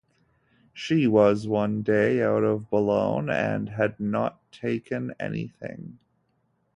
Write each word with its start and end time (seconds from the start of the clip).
She 0.73 1.05
was 1.05 1.47
one 1.47 1.83
day 1.83 2.23
out 2.23 2.43
of 2.43 2.71
Boulogne 2.71 3.29
and 3.29 3.69
had 3.69 3.99
not 3.99 4.41
taken 4.51 5.13
anything. 5.19 5.99